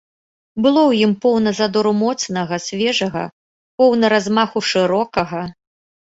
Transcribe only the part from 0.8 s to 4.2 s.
ў ім поўна задору моцнага, свежага, поўна